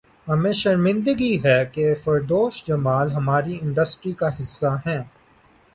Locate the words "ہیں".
4.85-5.01